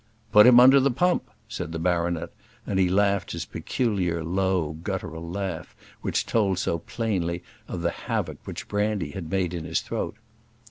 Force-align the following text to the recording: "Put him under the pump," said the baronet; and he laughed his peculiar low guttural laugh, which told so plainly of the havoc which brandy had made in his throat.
"Put 0.31 0.47
him 0.47 0.59
under 0.59 0.79
the 0.79 0.89
pump," 0.89 1.29
said 1.47 1.71
the 1.71 1.77
baronet; 1.77 2.31
and 2.65 2.79
he 2.79 2.89
laughed 2.89 3.33
his 3.33 3.45
peculiar 3.45 4.23
low 4.23 4.71
guttural 4.81 5.29
laugh, 5.29 5.75
which 6.01 6.25
told 6.25 6.57
so 6.57 6.79
plainly 6.79 7.43
of 7.67 7.83
the 7.83 7.91
havoc 7.91 8.37
which 8.45 8.67
brandy 8.67 9.11
had 9.11 9.29
made 9.29 9.53
in 9.53 9.63
his 9.63 9.81
throat. 9.81 10.15